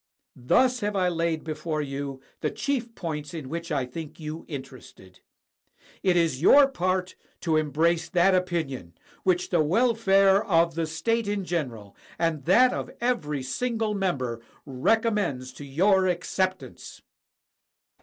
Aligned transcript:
Thus 0.35 0.79
have 0.79 0.95
I 0.95 1.09
laid 1.09 1.43
before 1.43 1.79
you 1.83 2.21
the 2.39 2.49
chief 2.49 2.95
points 2.95 3.35
in 3.35 3.49
which 3.49 3.71
I 3.71 3.85
think 3.85 4.19
you 4.19 4.45
interested. 4.47 5.19
It 6.01 6.17
is 6.17 6.41
your 6.41 6.65
part 6.67 7.13
to 7.41 7.55
embrace 7.55 8.09
that 8.09 8.33
opinion 8.33 8.95
which 9.21 9.51
the 9.51 9.61
welfare 9.61 10.43
of 10.43 10.73
the 10.73 10.87
state 10.87 11.27
in 11.27 11.45
general, 11.45 11.95
and 12.17 12.45
that 12.45 12.73
of 12.73 12.89
every 12.99 13.43
single 13.43 13.93
member, 13.93 14.41
recommends 14.65 15.53
to 15.53 15.65
your 15.65 16.07
acceptance. 16.07 17.03